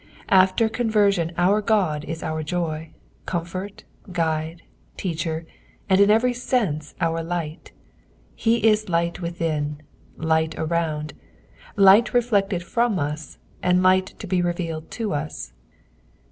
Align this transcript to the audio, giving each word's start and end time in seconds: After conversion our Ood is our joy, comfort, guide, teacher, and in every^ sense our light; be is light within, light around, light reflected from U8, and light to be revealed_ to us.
After 0.29 0.67
conversion 0.67 1.31
our 1.37 1.59
Ood 1.59 2.05
is 2.05 2.23
our 2.23 2.41
joy, 2.41 2.89
comfort, 3.27 3.83
guide, 4.11 4.63
teacher, 4.97 5.45
and 5.87 6.01
in 6.01 6.09
every^ 6.09 6.35
sense 6.35 6.95
our 6.99 7.21
light; 7.21 7.71
be 8.43 8.55
is 8.65 8.89
light 8.89 9.21
within, 9.21 9.83
light 10.17 10.55
around, 10.57 11.13
light 11.75 12.15
reflected 12.15 12.63
from 12.63 12.95
U8, 12.97 13.37
and 13.61 13.83
light 13.83 14.07
to 14.17 14.25
be 14.25 14.41
revealed_ 14.41 14.85
to 14.89 15.13
us. 15.13 15.53